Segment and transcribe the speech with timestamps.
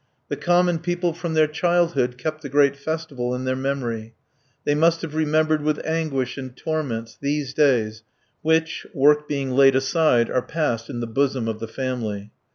[0.29, 4.15] The common people from their childhood kept the great festival in their memory.
[4.63, 8.01] They must have remembered with anguish and torments these days
[8.41, 12.31] which, work being laid aside, are passed in the bosom of the family.